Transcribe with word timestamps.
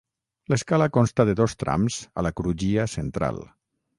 L'escala 0.53 0.87
consta 0.95 1.25
de 1.29 1.35
dos 1.41 1.53
trams 1.63 1.99
a 2.21 2.25
la 2.29 2.33
crugia 2.39 2.89
central. 2.97 3.41